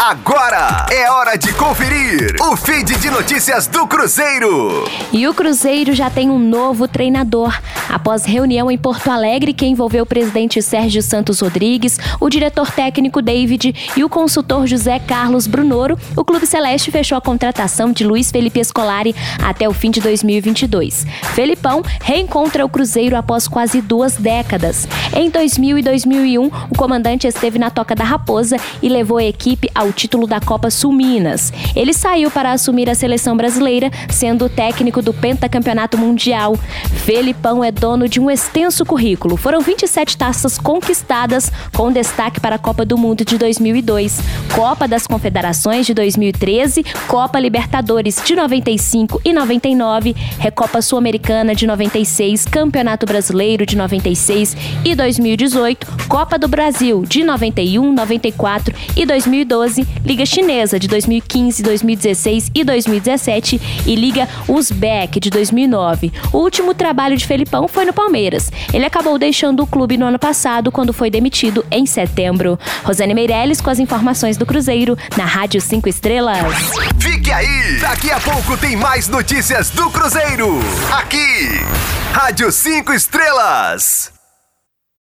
Agora 0.00 0.86
é 0.92 1.10
hora 1.10 1.36
de 1.36 1.52
conferir 1.54 2.36
o 2.40 2.56
feed 2.56 2.96
de 2.98 3.10
notícias 3.10 3.66
do 3.66 3.84
Cruzeiro. 3.84 4.84
E 5.12 5.26
o 5.26 5.34
Cruzeiro 5.34 5.92
já 5.92 6.08
tem 6.08 6.30
um 6.30 6.38
novo 6.38 6.86
treinador. 6.86 7.52
Após 7.88 8.24
reunião 8.24 8.70
em 8.70 8.76
Porto 8.76 9.10
Alegre 9.10 9.52
que 9.52 9.66
envolveu 9.66 10.04
o 10.04 10.06
presidente 10.06 10.60
Sérgio 10.60 11.02
Santos 11.02 11.40
Rodrigues, 11.40 11.98
o 12.20 12.28
diretor 12.28 12.70
técnico 12.70 13.22
David 13.22 13.74
e 13.96 14.04
o 14.04 14.08
consultor 14.08 14.66
José 14.66 14.98
Carlos 14.98 15.46
Brunoro, 15.46 15.98
o 16.16 16.24
Clube 16.24 16.46
Celeste 16.46 16.90
fechou 16.90 17.16
a 17.16 17.20
contratação 17.20 17.92
de 17.92 18.04
Luiz 18.04 18.30
Felipe 18.30 18.60
Escolari 18.60 19.14
até 19.42 19.68
o 19.68 19.72
fim 19.72 19.90
de 19.90 20.00
2022. 20.00 21.06
Felipão 21.34 21.82
reencontra 22.02 22.64
o 22.64 22.68
Cruzeiro 22.68 23.16
após 23.16 23.48
quase 23.48 23.80
duas 23.80 24.16
décadas. 24.16 24.86
Em 25.14 25.30
2000 25.30 25.78
e 25.78 25.82
2001, 25.82 26.46
o 26.46 26.76
comandante 26.76 27.26
esteve 27.26 27.58
na 27.58 27.70
Toca 27.70 27.94
da 27.94 28.04
Raposa 28.04 28.56
e 28.82 28.88
levou 28.88 29.18
a 29.18 29.24
equipe 29.24 29.70
ao 29.74 29.92
título 29.92 30.26
da 30.26 30.40
Copa 30.40 30.70
Sul 30.70 30.92
Minas. 30.92 31.52
Ele 31.74 31.92
saiu 31.92 32.30
para 32.30 32.52
assumir 32.52 32.90
a 32.90 32.94
seleção 32.94 33.36
brasileira, 33.36 33.90
sendo 34.10 34.48
técnico 34.48 35.00
do 35.00 35.14
pentacampeonato 35.14 35.96
mundial. 35.96 36.56
Felipão 37.04 37.62
é 37.64 37.70
dono 37.78 38.08
de 38.08 38.20
um 38.20 38.30
extenso 38.30 38.84
currículo. 38.84 39.36
Foram 39.36 39.60
27 39.60 40.16
taças 40.16 40.58
conquistadas, 40.58 41.50
com 41.74 41.92
destaque 41.92 42.40
para 42.40 42.56
a 42.56 42.58
Copa 42.58 42.84
do 42.84 42.98
Mundo 42.98 43.24
de 43.24 43.38
2002, 43.38 44.18
Copa 44.54 44.88
das 44.88 45.06
Confederações 45.06 45.86
de 45.86 45.94
2013, 45.94 46.84
Copa 47.06 47.38
Libertadores 47.38 48.20
de 48.24 48.34
95 48.34 49.20
e 49.24 49.32
99, 49.32 50.14
Recopa 50.38 50.82
Sul-Americana 50.82 51.54
de 51.54 51.66
96, 51.66 52.44
Campeonato 52.46 53.06
Brasileiro 53.06 53.64
de 53.64 53.76
96 53.76 54.56
e 54.84 54.94
2018, 54.94 55.86
Copa 56.08 56.38
do 56.38 56.48
Brasil 56.48 57.04
de 57.06 57.22
91, 57.22 57.92
94 57.92 58.74
e 58.96 59.06
2012, 59.06 59.86
Liga 60.04 60.26
Chinesa 60.26 60.78
de 60.78 60.88
2015, 60.88 61.62
2016 61.62 62.50
e 62.54 62.64
2017 62.64 63.60
e 63.86 63.94
Liga 63.94 64.28
Uzbek 64.48 65.20
de 65.20 65.30
2009. 65.30 66.12
O 66.32 66.38
último 66.38 66.74
trabalho 66.74 67.16
de 67.16 67.26
Felipão 67.26 67.67
foi 67.68 67.84
no 67.84 67.92
Palmeiras. 67.92 68.50
Ele 68.72 68.84
acabou 68.84 69.18
deixando 69.18 69.62
o 69.62 69.66
clube 69.66 69.96
no 69.96 70.06
ano 70.06 70.18
passado 70.18 70.72
quando 70.72 70.92
foi 70.92 71.10
demitido 71.10 71.64
em 71.70 71.86
setembro. 71.86 72.58
Rosane 72.84 73.14
Meirelles 73.14 73.60
com 73.60 73.70
as 73.70 73.78
informações 73.78 74.36
do 74.36 74.46
Cruzeiro 74.46 74.96
na 75.16 75.24
Rádio 75.24 75.60
5 75.60 75.88
Estrelas. 75.88 76.54
Fique 76.98 77.30
aí! 77.30 77.78
Daqui 77.80 78.10
a 78.10 78.20
pouco 78.20 78.56
tem 78.56 78.76
mais 78.76 79.08
notícias 79.08 79.70
do 79.70 79.90
Cruzeiro. 79.90 80.58
Aqui, 80.92 81.60
Rádio 82.12 82.50
5 82.50 82.92
Estrelas. 82.92 84.17